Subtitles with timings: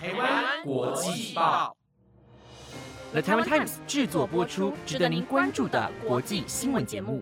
[0.00, 1.76] 台湾国际报
[3.10, 7.20] ，The Taiwan Times 制作播出，值得您关注的国际新闻节目。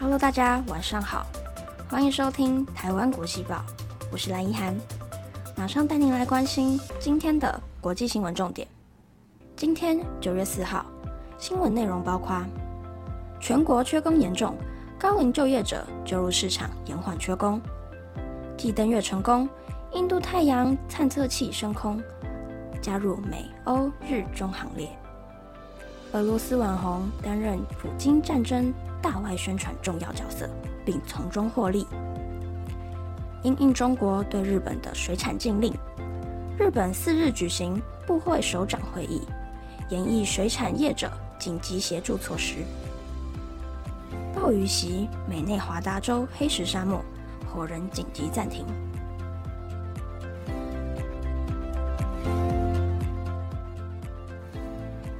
[0.00, 1.26] Hello，大家晚上好，
[1.90, 3.62] 欢迎收听台湾国际报，
[4.10, 4.74] 我是蓝怡涵，
[5.58, 8.66] 马上带您来关心今天的国际新闻重点。
[9.54, 10.86] 今天九月四号，
[11.36, 12.42] 新闻内容包括：
[13.40, 14.56] 全国缺工严重，
[14.98, 17.60] 高龄就业者就入市场延缓缺工；
[18.56, 19.46] 继登月成功。
[19.92, 22.00] 印度太阳探测器升空，
[22.80, 24.88] 加入美欧日中行列。
[26.12, 30.48] 俄罗斯网红担任普京战争大外宣传重要角色，
[30.84, 31.86] 并从中获利。
[33.42, 35.72] 因应中国对日本的水产禁令，
[36.58, 39.22] 日本四日举行部会首长会议，
[39.88, 42.56] 研议水产业者紧急协助措施。
[44.34, 47.02] 暴雨袭美内华达州黑石沙漠，
[47.50, 48.66] 火人紧急暂停。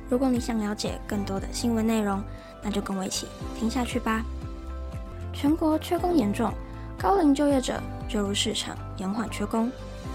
[0.08, 2.22] 如果你想了解更多的新闻内容，
[2.62, 3.26] 那就跟我一起
[3.58, 4.24] 听下去吧。
[5.32, 6.52] 全国缺工严重，
[6.98, 9.70] 高龄就业者就入市场延缓缺工。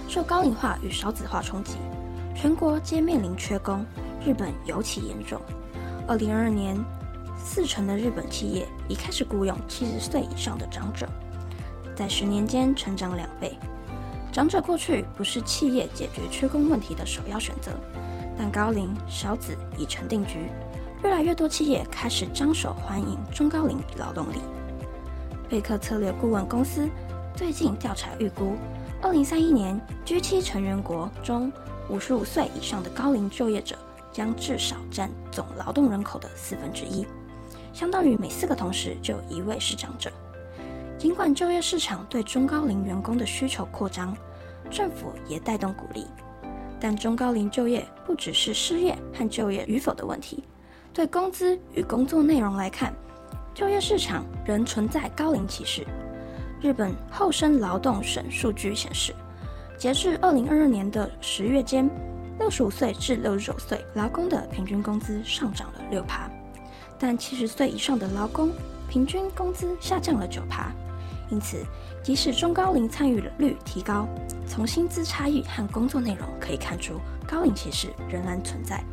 [0.10, 1.78] 受高龄化与少子化冲击，
[2.36, 3.86] 全国皆面临缺工，
[4.26, 5.40] 日本尤其严重。
[6.08, 6.78] 二零二二年，
[7.38, 11.08] 四成的日本企业已开始雇佣七十岁以上的长者，
[11.96, 13.58] 在十年间成长两倍。
[14.32, 17.72] 长者过去不是企业解决缺工问题的首要选择。
[18.38, 20.50] 但高龄少子已成定局，
[21.04, 24.38] 越来越多企业开始张手欢迎中高龄劳动力。
[25.50, 26.90] 贝克策略顾问公司
[27.36, 28.56] 最近调查预估，
[29.02, 31.52] 二零三一年 G 七成员国中
[31.90, 33.76] 五十五岁以上的高龄就业者
[34.12, 37.06] 将至少占总劳动人口的四分之一，
[37.72, 40.12] 相当于每四个同事就有一位是长者。
[40.98, 44.16] 尽管就业市场对中高龄员工的需求扩张，
[44.72, 46.08] 政府也带动鼓励。
[46.84, 50.44] 但中高龄就业不只是失业和就业与否的问题，
[50.94, 52.94] 对工资与工作内容来看，
[53.54, 55.88] 就业市场仍存在高龄歧视。
[56.62, 59.16] 日本厚生劳动省数据显示，
[59.78, 61.90] 截至二零二二年的十月间，
[62.38, 66.30] 六十五岁至六十九岁劳工的平均工资上涨了六趴，
[67.00, 68.52] 但七十岁以上的劳工
[68.90, 70.70] 平均工资下降了九趴。
[71.34, 71.66] 因此，
[72.04, 74.08] 即使中高龄参与率提高，
[74.48, 78.84] 从薪资差异和工作内容可以看出，高龄歧视仍然存在。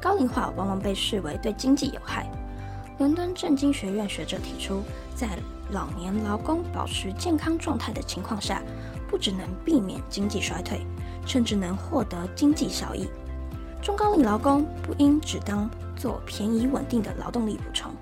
[0.00, 2.26] 高龄化往往被视为对经济有害。
[2.98, 4.82] 伦敦政经学院学者提出，
[5.14, 5.28] 在
[5.72, 8.62] 老年劳工保持健康状态的情况下，
[9.06, 10.86] 不只能避免经济衰退，
[11.26, 13.10] 甚至能获得经济效益。
[13.82, 17.92] 中高龄劳工不应只当做便宜稳定的劳动力补充。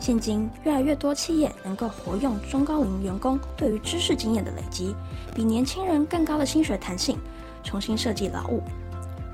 [0.00, 4.94] 现今越来越多企业能够活用中高龄员工对于知识经验的累积，
[5.34, 7.18] 比年轻人更高的薪水弹性，
[7.64, 8.62] 重新设计劳务，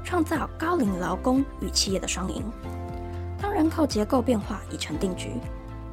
[0.03, 2.43] 创造高龄劳工与企业的双赢。
[3.41, 5.33] 当人口结构变化已成定局，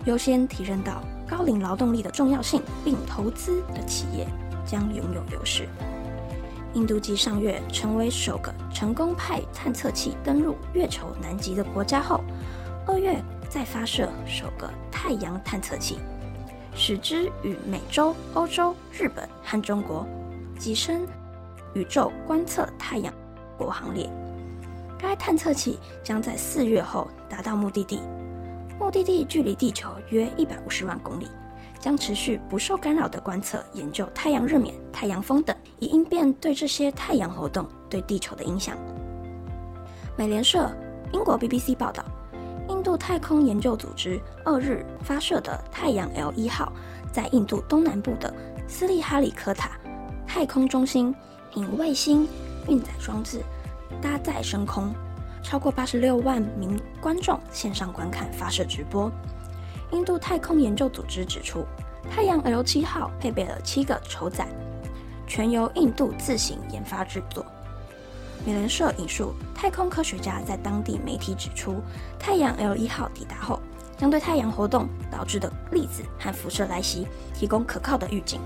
[0.05, 4.25] 优先提升到高龄劳动力的重要性，并投资的企业
[4.65, 5.67] 将拥有优势。
[6.73, 12.21] 印度继上月成为首个成功派探测器登陆月球南极的国家后，
[12.87, 13.21] 二月。
[13.51, 15.99] 再发射首个太阳探测器，
[16.73, 20.07] 使之与美洲、欧洲、日本和中国
[20.57, 21.05] 跻身
[21.73, 23.13] 宇宙观测太阳
[23.57, 24.09] 国行列。
[24.97, 27.99] 该探测器将在四月后达到目的地，
[28.79, 31.27] 目的地距离地球约一百五十万公里，
[31.77, 38.77] 将持续不受干扰的观测研究太阳日冕、太阳风等，以应变对这些太阳活动对地球的影响。
[40.15, 40.71] 美联社、
[41.11, 42.01] 英国 BBC 报道。
[42.69, 46.71] 印度太空研究组织二日发射的太阳 L 一号，
[47.11, 48.33] 在印度东南部的
[48.67, 49.71] 斯利哈里科塔
[50.25, 51.13] 太空中心，
[51.55, 52.27] 引卫星
[52.67, 53.41] 运载装置
[54.01, 54.93] 搭载升空，
[55.43, 59.11] 超过八十六万名观众线上观看发射直播。
[59.91, 61.65] 印度太空研究组织指出，
[62.09, 64.47] 太阳 L 七号配备了七个筹载，
[65.27, 67.45] 全由印度自行研发制作。
[68.43, 71.81] 美联社引述太空科学家在当地媒体指出，
[72.17, 73.59] 太阳 L 一号抵达后，
[73.97, 78.41] 将对太阳活动导致的粒子和辐射来袭提供可靠的预警。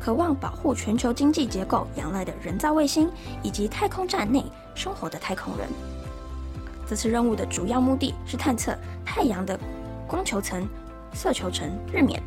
[0.00, 3.10] 渴望保护全球经济结构仰赖的人造卫星
[3.42, 4.44] 以及太空站内
[4.74, 5.68] 生活的太空人。
[6.86, 9.58] 这次任务的主要目的是探测太阳的
[10.06, 10.66] 光球层、
[11.12, 12.22] 色球层日冕，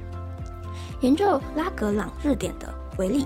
[1.00, 3.26] 研究拉格朗日点的微粒。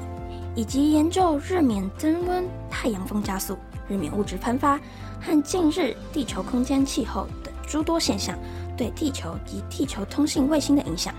[0.55, 3.57] 以及研究日冕增温、太阳风加速、
[3.87, 4.79] 日冕物质喷发
[5.21, 8.37] 和近日地球空间气候等诸多现象
[8.77, 11.13] 对地球及地球通信卫星的影响，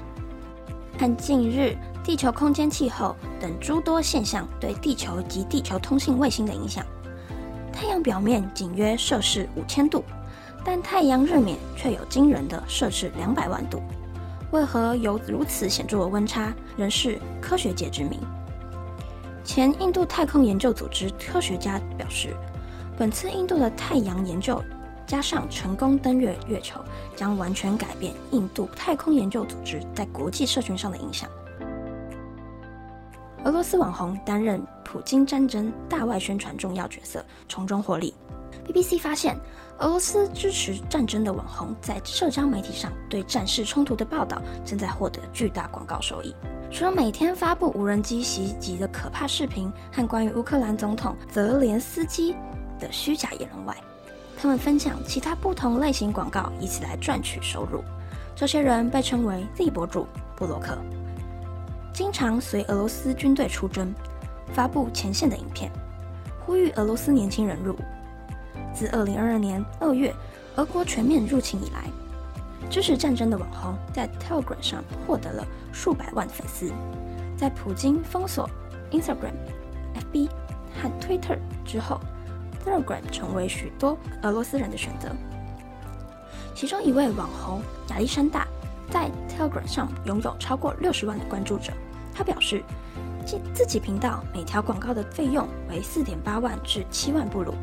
[0.98, 6.84] 和近日地球空间气候等诸多现象对地球及地球通信卫星的影响。
[7.72, 10.02] 太阳表面仅约摄氏五千度，
[10.64, 13.82] 但太阳日冕却有惊人的摄氏两百万度。
[14.52, 18.18] 为何有如此显著的温差，仍是科学界之谜。
[19.46, 22.34] 前印度太空研究组织科学家表示，
[22.98, 24.60] 本次印度的太阳研究
[25.06, 26.80] 加上成功登月月球，
[27.14, 31.30] 将完全改变印度太空研究组织在国际社群上的影响。
[33.44, 38.12] 俄罗斯网红担任普京战争大外宣传重要角色，从中获利。
[38.76, 39.34] BBC 发现，
[39.78, 46.36] 俄罗斯支持战争的网红在社交媒体上对战事冲突的报道，正在获得巨大广告收益。
[46.70, 52.36] 除了每天发布无人机袭击的可怕视频和关于乌克兰总统泽连斯基
[52.78, 53.74] 的虚假言论外，
[54.36, 57.82] 他们分享其他不同类型广告，以此来赚取收入。
[58.34, 60.06] 这些人被称为 Z 博主、
[60.36, 60.76] 布洛克，
[61.94, 63.90] 经常随俄罗斯军队出征，
[64.52, 65.72] 发布前线的影片，
[66.44, 67.78] 呼吁俄罗斯年轻人入伍。
[68.76, 70.14] 自2022年2月
[70.56, 71.90] 俄国全面入侵以来，
[72.68, 75.42] 支持战争的网红在 Telegram 上获得了
[75.72, 76.70] 数百万粉丝。
[77.38, 78.46] 在普京封锁
[78.90, 79.32] Instagram、
[80.12, 80.28] FB
[80.74, 81.98] 和 Twitter 之后
[82.62, 85.08] ，Telegram 成为许多俄罗斯人的选择。
[86.54, 88.46] 其中一位网红亚历山大
[88.90, 91.72] 在 Telegram 上拥有超过六十万的关注者。
[92.14, 92.62] 他表示，
[93.24, 97.54] 自自己频道每条广告的费用为四点八万至七万布鲁。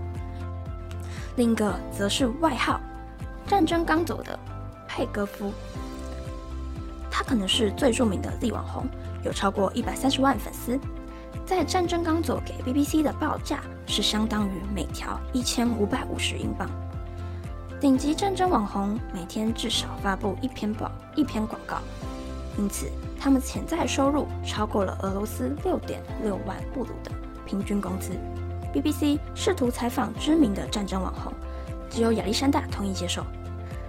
[1.35, 2.79] 另一个则是外号
[3.47, 4.37] “战争刚走”的
[4.87, 5.51] 佩戈夫，
[7.09, 8.85] 他可能是最著名的 Z 网红，
[9.23, 10.79] 有超过一百三十万粉丝。
[11.45, 16.69] 在“战争刚走”给 BBC 的报价是相当于每条一千五百五十英镑。
[17.81, 21.79] 顶级战争网红每天至少发布一篇报一篇广告，
[22.57, 22.89] 因此
[23.19, 27.11] 他们潜在收入超过了俄罗斯六点六万布鲁的
[27.45, 28.11] 平均工资。
[28.73, 31.31] BBC 试图采访知名的战争网红，
[31.89, 33.23] 只有亚历山大同意接受。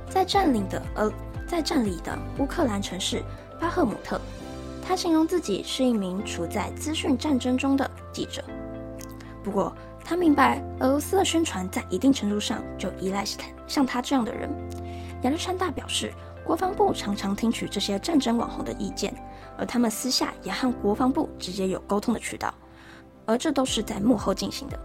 [0.08, 1.10] 在占领的呃，
[1.48, 3.22] 在占领的乌克兰城市
[3.58, 4.20] 巴赫姆特，
[4.86, 8.44] 他形容自己是一名处在资讯战争中的记者。
[9.42, 13.24] 不过，他明白俄罗斯的宣传在一定程度上就依赖
[13.66, 14.50] 像他这样的人。
[15.22, 16.12] 亚历山大表示，
[16.44, 19.14] 国防部常常听取这些战争网红的意见，
[19.58, 22.52] 而他们私下也和国防部直接有沟通的渠道。
[23.26, 24.78] 而这都是在幕后进行的。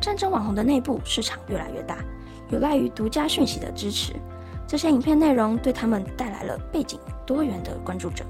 [0.00, 1.98] 战争网红的内部市场越来越大，
[2.50, 4.14] 有赖于独家讯息的支持。
[4.66, 8.24] 这些影片内容对他们带来了背景多元的关注者，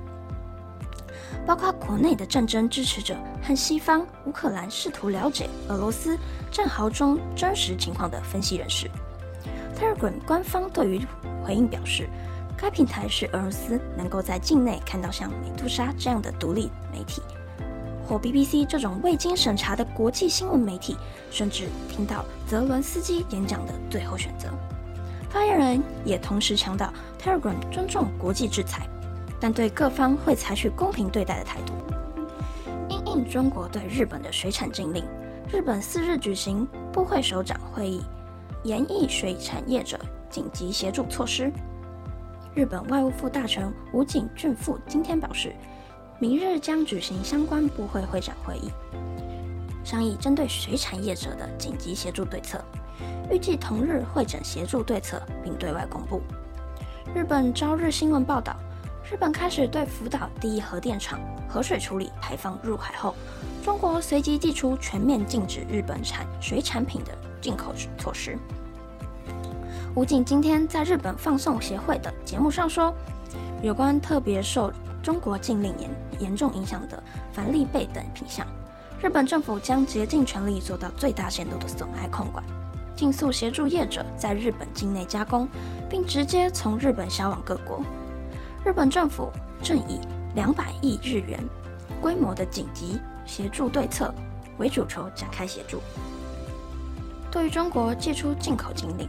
[1.44, 6.17] 包括国内的战争支持者和西方乌克兰试图了解俄罗斯
[6.50, 8.88] 战壕中真实情况的分析人士。
[9.76, 11.00] Telegram 官方对于
[11.44, 12.09] 回应表示，
[12.56, 17.21] 该平台是俄罗斯能够在境内看到像美杜莎这样的独立媒体。
[18.08, 20.96] 或 BBC 这种未经审查的国际新闻媒体，
[21.31, 24.49] 甚至听到泽伦斯基演讲的最后选择。
[25.28, 26.90] 发言人也同时强调
[27.22, 28.88] ，Telegram 尊重国际制裁，
[29.38, 31.75] 但对各方会采取公平对待的态度。
[32.88, 35.04] 因应中国对日本的水产禁令，
[35.52, 38.02] 日本四日举行部会首长会议，
[38.64, 40.00] 研议水产业者
[40.31, 41.52] 紧急协助措施。
[42.54, 45.54] 日本外务副大臣武井俊富今天表示。
[46.20, 48.73] 明日将举行相关部会会长会议，
[49.85, 52.61] 商议针对水产业者的紧急协助对策。
[53.31, 56.21] 预计同日会诊协助对策，并对外公布。
[57.14, 58.57] 日本朝日新闻报道，
[59.09, 63.14] 日本开始对福岛第一核电厂核水处理排放入海后，
[63.62, 68.37] 中国随即祭出全面禁止日本产水产品的进口措施。
[69.95, 72.92] 武警今天在日本放送协会的节目上说，
[73.62, 74.73] 有关特别受。
[75.02, 75.90] 中国禁令严
[76.21, 77.02] 严重影响的
[77.33, 78.47] 凡利贝等品项，
[79.00, 82.45] 日本政府将竭尽全力做到最大限度的损害控管，
[82.97, 85.49] 尽速协助业者在日本境内加工，
[85.88, 87.81] 并直接从日本销往各国。
[88.64, 89.31] 日本政府
[89.62, 90.00] 正以
[90.35, 91.43] 两百亿日元
[92.02, 94.12] 规模的紧急协助对策
[94.59, 95.81] 为主轴展开协助。
[97.31, 99.09] 对于中国寄出进口禁令，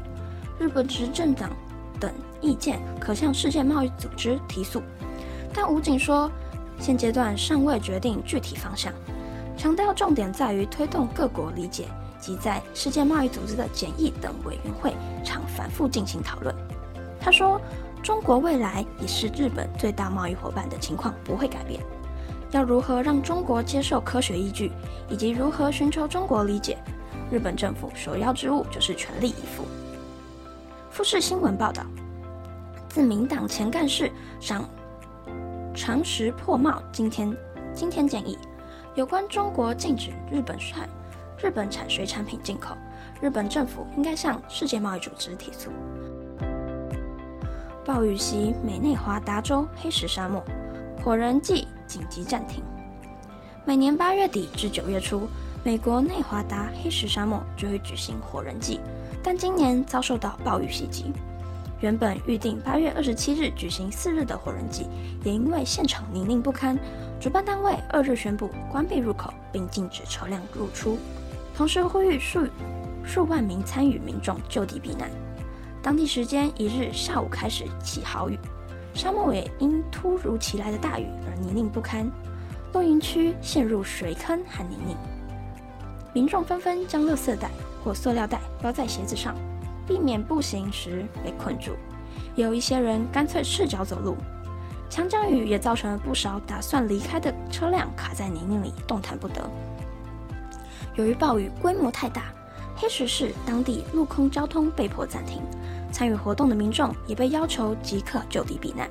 [0.60, 1.50] 日本执政党
[2.00, 4.81] 等意见可向世界贸易组织提诉。
[5.53, 6.32] 但武警说，
[6.79, 8.94] 现阶段尚未决定具体方向，
[9.58, 11.88] 强调重点在于推动各国理解
[12.20, 16.56] 及在世界贸易组织的检疫等委员会常反复进行讨论。
[17.20, 17.60] 他说，
[18.01, 21.82] 中国未来已是日本最大贸易伙伴的情况不会改变，
[22.51, 24.72] 要如何让中国接受科学依据，
[25.10, 26.77] 以及如何寻求中国理解，
[27.29, 29.65] 日本政府首要之务就是全力以赴。
[30.89, 31.84] 富士新闻报道，
[32.88, 34.63] 自民党前干事上。
[35.73, 37.35] 常识破帽今天
[37.73, 38.38] 今天建议，
[38.95, 40.89] 有关中国禁止日本产
[41.41, 42.75] 日本产水产品进口，
[43.21, 45.71] 日本政府应该向世界贸易组织提出。
[47.85, 50.43] 暴雨袭美内华达州黑石沙漠，
[51.03, 52.63] 火人祭紧急暂停。
[53.65, 55.27] 每年八月底至九月初，
[55.63, 58.79] 美国内华达黑石沙漠就会举行火人祭，
[59.23, 61.13] 但今年遭受到暴雨袭击。
[61.81, 64.88] 原本预定八月二十七日举行四日的火人祭，
[65.24, 66.77] 也因为现场泥泞不堪，
[67.21, 70.98] 主办单位二日宣布关闭入口，并禁止车辆入出，
[71.55, 72.45] 同时呼吁数
[73.05, 75.09] 数万名参与民众就地避难。
[75.81, 78.38] 当地时间一日下午开始起豪雨，
[78.93, 82.12] 沙漠也因突如其来的大雨而泥泞不堪，
[82.74, 84.98] 露营区陷入水坑和泥泞。
[86.12, 87.50] 民众纷纷将垃圾袋
[87.81, 89.33] 或塑料袋包在鞋子上，
[89.89, 91.72] 避免步行时被困住。
[92.36, 94.15] 有一些人干脆赤脚走路。
[94.89, 99.48] 强降雨也造成了不少打算离开的车辆卡在泥泞里动弹不得。
[100.96, 102.34] 由于暴雨规模太大，
[102.75, 105.43] 黑石市当地陆空交通被迫暂停。
[105.91, 108.89] 参与活动的民众也被要求即刻就地避难。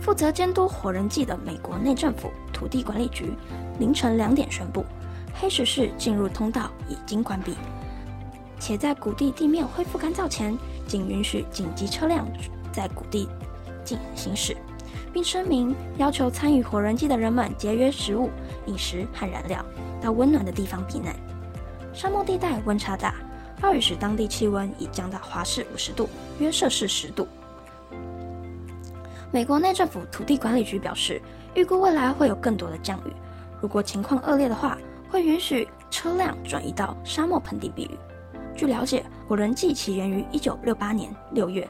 [0.00, 3.34] 负责监督火人祭的美国内政府土地管理局
[3.78, 4.82] 凌晨两点宣布，
[5.34, 7.54] 黑石市进入通道已经关闭，
[8.62, 12.24] 且在谷地地面恢复干燥前，仅允许紧急车辆
[12.70, 13.28] 在谷地
[13.82, 14.56] 进行驶，
[15.12, 18.30] 并声明要求参与火人祭的人们节约食物、
[18.66, 19.64] 饮食和燃料，
[20.00, 21.12] 到温暖的地方避难。
[21.92, 23.16] 沙漠地带温差大。
[23.60, 27.26] 暴雨使当地气温已降到华氏五十度，约摄氏十度。
[29.32, 31.20] 美国内政府土地管理局表示，
[31.54, 33.12] 预估未来会有更多的降雨，
[33.60, 34.78] 如果情况恶劣的话，
[35.10, 37.98] 会允许车辆转移到沙漠盆地避雨。
[38.62, 41.68] 据了解，火人祭起源于一九六八年六月，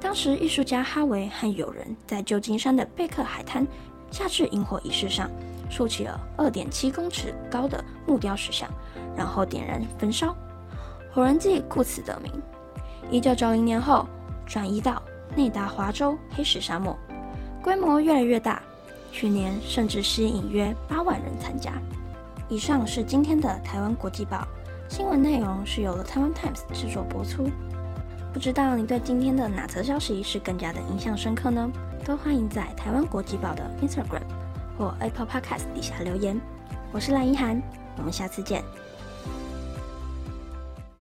[0.00, 3.66] 当时艺术家哈维和友人在旧金山的贝克海滩
[4.10, 5.30] 夏至萤火仪式上，
[5.68, 8.66] 竖起了二点七公尺高的木雕石像，
[9.14, 10.34] 然后点燃焚烧。
[11.12, 12.32] 火人祭故此得名。
[13.10, 14.06] 一九九零年后，
[14.46, 15.02] 转移到
[15.36, 16.96] 内达华州黑石沙漠，
[17.62, 18.62] 规模越来越大。
[19.12, 21.74] 去年甚至吸引约八万人参加。
[22.48, 24.48] 以上是今天的台湾国际报
[24.92, 27.50] 新闻内容，是由了台湾 Times 制作播出。
[28.30, 31.66] 不知道你对今天的哪则消息是更加的印象深刻呢？
[32.04, 34.20] 都欢迎在台湾国际报的 Instagram
[34.76, 36.38] 或 Apple Podcast 底下留言。
[36.92, 37.62] 我是蓝一涵，
[37.96, 38.62] 我们下次见。